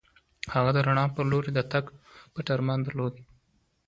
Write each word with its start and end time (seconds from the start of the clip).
هغه 0.53 0.71
د 0.73 0.77
رڼا 0.87 1.05
په 1.15 1.21
لور 1.29 1.45
د 1.53 1.59
تګ 1.71 1.85
پټ 2.33 2.45
ارمان 2.55 2.79
درلود. 2.83 3.13